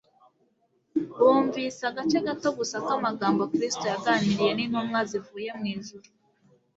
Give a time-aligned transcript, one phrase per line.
[1.23, 6.07] bumvise agace gato gusa k'amagambo Kristo yaganiriye n'intumwa zivuye mu ijuru.